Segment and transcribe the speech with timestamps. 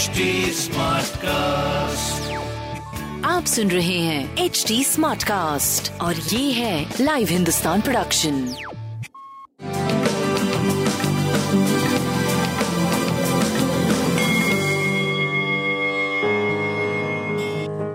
[0.00, 0.20] HD
[1.16, 2.32] cast
[3.24, 8.54] आप सुन रहे हैं एच डी स्मार्ट कास्ट और ये है लाइव हिंदुस्तान प्रोडक्शन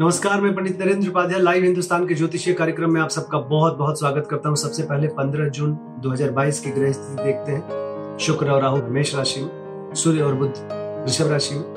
[0.00, 3.98] नमस्कार मैं पंडित नरेंद्र उपाध्याय लाइव हिंदुस्तान के ज्योतिषीय कार्यक्रम में आप सबका बहुत बहुत
[3.98, 8.62] स्वागत करता हूँ। सबसे पहले 15 जून 2022 की ग्रह स्थिति देखते हैं। शुक्र और
[8.62, 10.54] राहु मेष राशि में सूर्य और बुद्ध
[11.02, 11.75] वृषभ राशि में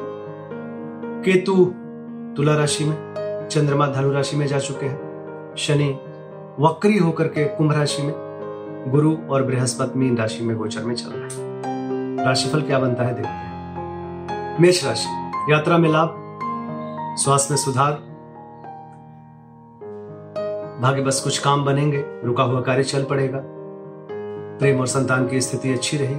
[1.25, 1.53] केतु
[2.37, 2.95] तुला राशि में,
[3.51, 5.89] चंद्रमा धनु राशि में जा चुके हैं। शनि
[6.59, 8.13] वक्री होकर के कुंभ राशि में,
[8.87, 13.13] गुरु और बृहस्पति मीन राशि में गोचर में चल रहे हैं। राशिफल क्या बनता है
[13.13, 15.09] देखते हैं। मेष राशि,
[15.51, 16.15] यात्रा में लाभ,
[17.17, 17.91] स्वास्थ्य में सुधार,
[20.81, 23.41] भाग्य बस कुछ काम बनेंगे, रुका हुआ कार्य चल पड़ेगा।
[24.59, 26.15] प्रेम और संतान की स्थिति अच्छी रही,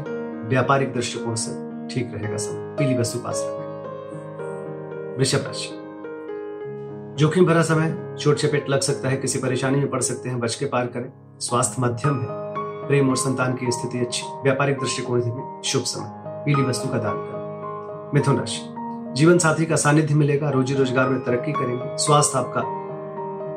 [0.48, 1.50] व्यापारिक दृष्टिकोण से
[1.94, 3.69] ठीक रहेगा सब, पीली वस्तु पास रखें।
[5.20, 5.68] वृषभ राशि।
[7.18, 10.54] जोखिम भरा समय, चोट चपेट लग सकता है, किसी परेशानी में पड़ सकते हैं, बच
[10.54, 12.26] के पार करें। स्वास्थ्य मध्यम है,
[12.86, 16.12] प्रेम और संतान की स्थिति अच्छी, व्यापारिक दृष्टिकोण से भी शुभ समय,
[16.44, 18.60] पीली वस्तु का दान करें। मिथुन राशि।
[19.12, 22.60] जीवन साथी का सानिध्य मिलेगा, रोजी रोज़गार में तरक्की करेंगे, स्वास्थ्य आपका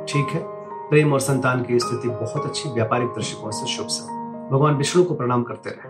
[0.05, 0.43] ठीक है,
[0.89, 5.13] प्रेम और संतान की स्थिति बहुत अच्छी, व्यापारिक दृष्टिकोण से शुभ समय। भगवान विष्णु को
[5.13, 5.89] प्रणाम करते रहे।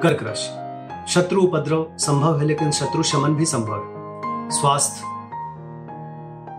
[0.00, 3.97] कर्क राशि। शत्रु उपद्रव संभव है, लेकिन शत्रु शमन भी संभव है।
[4.50, 5.00] स्वास्थ्य,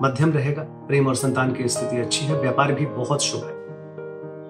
[0.04, 3.54] मध्यम रहेगा, प्रेम और संतान की स्थिति अच्छी है, व्यापार भी बहुत शुभ है।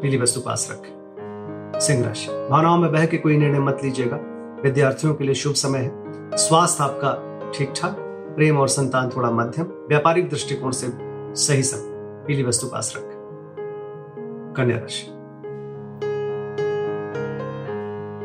[0.01, 4.17] पीली वस्तु पास रखें। सिंह राशि, भावनाओं में बह के कोई निर्णय मत लीजिएगा,
[4.63, 7.95] विद्यार्थियों के लिए शुभ समय है। स्वास्थ्य आपका ठीक ठाक
[8.35, 10.87] प्रेम और संतान थोड़ा मध्यम, व्यापारिक दृष्टिकोण से
[11.35, 15.07] सही समय पीली वस्तु पास रखें। कन्या राशि,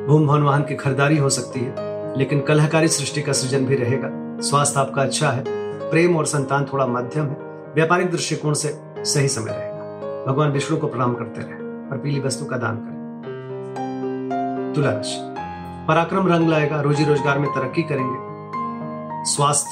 [0.06, 1.74] भूम भवन वाहन की खरीदारी हो सकती है,
[2.18, 5.44] लेकिन कलहकारी सृष्टि का सृजन भी रहेगा। स्वास्थ्य आपका अच्छा है,
[5.90, 7.36] प्रेम और संतान थोड़ा मध्यम है,
[7.74, 11.54] व्यापारिक दृष्टिकोण से सही समय रहेगा। भगवान विष्णु को प्रणाम करते रहे
[11.90, 13.02] और पीली वस्तु का दान करें।
[14.74, 15.18] तुला राशि
[15.88, 19.70] पराक्रम रंग लाएगा, रोजी रोज़गार में तरक्की करेंगे। स्वास्थ्य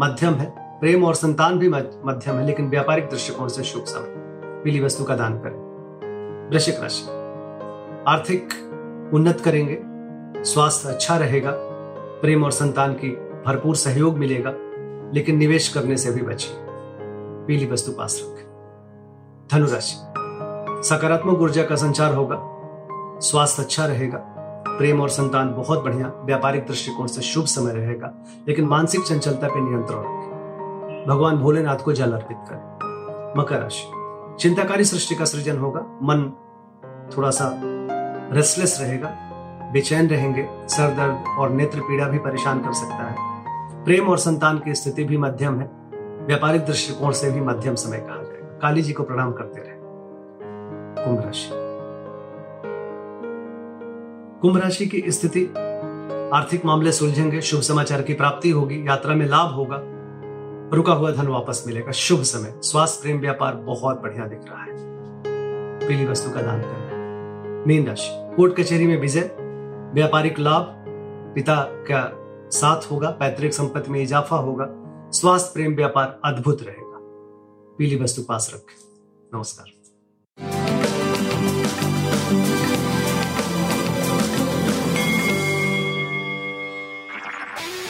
[0.00, 4.80] मध्यम है, प्रेम और संतान भी मध्यम है, लेकिन व्यापारिक दृष्टिकोण से शुभ समय। पीली
[4.80, 7.04] वस्तु का दान करें। वृश्चिक राशि,
[8.08, 8.48] आर्थिक
[9.14, 9.78] उन्नत करेंगे,
[10.44, 11.50] स्वास्थ्य अच्छा रहेगा,
[12.22, 13.16] प्रेम और संतान की
[13.46, 14.50] भरपूर सहयोग मिलेगा,
[15.14, 16.64] लेकिन निवेश करने से भी बचे।
[17.46, 18.44] पीली वस्तु पास रखें।
[19.52, 19.96] धनुराशि।
[20.88, 22.38] सकारात्मक ऊर्जा का संचार होगा,
[23.20, 24.18] स्वास्थ्य अच्छा रहेगा,
[24.68, 28.14] प्रेम और संतान बहुत बढ़िया, व्यापारिक दृष्टिकोण से शुभ समय रहेगा,
[28.48, 32.74] लेकिन मानसिक चंचलता पर नियंत्रण रखें। भगवान भोलेनाथ को जल अर्पित करें।
[33.38, 33.90] मकर राशि।
[34.40, 36.32] चिंताकारी सृष्टि का सृजन होगा, मन
[37.16, 37.60] थोड़ा सा
[38.32, 39.08] रेस्टलेस रहेगा,
[39.72, 43.33] बेचैन रहेंगे, सर दर्द और नेत्र पीड़ा भी परेशान कर सकता है।
[43.84, 45.70] प्रेम और संतान की स्थिति भी मध्यम है।
[46.26, 49.76] व्यापारिक दृष्टिकोण से भी मध्यम समय कहा जाएगा काली जी को प्रणाम करते रहे।
[51.04, 51.50] कुंभ राशि।
[54.40, 55.44] कुंभ राशि की स्थिति,
[56.34, 59.80] आर्थिक मामले सुलझेंगे, शुभ समाचार की प्राप्ति होगी, यात्रा में लाभ होगा।
[60.76, 64.74] रुका हुआ धन वापस मिलेगा। शुभ समय। स्वास्थ्य, प्रेम, व्यापार बहुत बढ़िया दिख रहा है।
[65.88, 66.84] पीली वस्तु का दान करना
[67.66, 69.36] मीन राशि। कोर्ट कचहरी में विजय।
[69.94, 70.62] व्यापारिक लाभ।
[71.34, 72.23] पिता का
[72.54, 74.66] साथ होगा पैतृक संपत्ति में इजाफा होगा
[75.10, 76.98] स्वास्थ्य प्रेम व्यापार अद्भुत रहेगा।
[77.78, 78.74] पीली वस्तु पास रखें।
[79.34, 79.66] नमस्कार।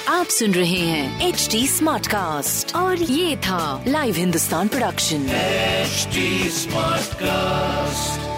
[0.09, 7.05] आप सुन रहे हैं एच डी स्मार्ट कास्ट और ये था live Hindustan production smart
[7.05, 8.34] Smartcast.